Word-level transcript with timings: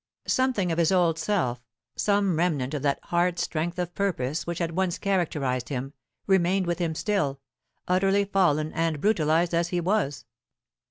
Something 0.25 0.71
of 0.71 0.79
his 0.79 0.91
old 0.91 1.19
self, 1.19 1.61
some 1.95 2.35
remnant 2.35 2.73
of 2.73 2.81
that 2.81 2.97
hard 3.03 3.37
strength 3.37 3.77
of 3.77 3.93
purpose 3.93 4.47
which 4.47 4.57
had 4.57 4.71
once 4.71 4.97
characterized 4.97 5.69
him, 5.69 5.93
remained 6.25 6.65
with 6.65 6.79
him 6.79 6.95
still, 6.95 7.39
utterly 7.87 8.25
fallen 8.25 8.73
and 8.73 8.99
brutalized 8.99 9.53
as 9.53 9.67
he 9.69 9.79
was. 9.79 10.25